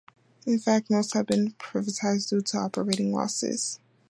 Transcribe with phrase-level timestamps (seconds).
[0.47, 3.79] In fact, most have been privatized due to operating losses.